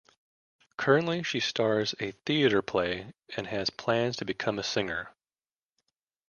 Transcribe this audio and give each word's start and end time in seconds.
Currently 0.77 1.21
she 1.21 1.39
stars 1.39 1.93
a 1.99 2.13
theater 2.25 2.63
play 2.63 3.13
and 3.37 3.45
has 3.45 3.69
plans 3.69 4.17
to 4.17 4.25
become 4.25 4.57
a 4.57 4.63
singer. 4.63 5.11